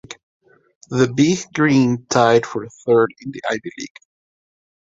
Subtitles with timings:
[0.89, 3.99] The Big Green tied for third in the Ivy League.